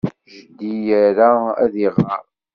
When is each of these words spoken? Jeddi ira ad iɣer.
Jeddi 0.33 0.71
ira 1.01 1.29
ad 1.63 1.73
iɣer. 1.85 2.23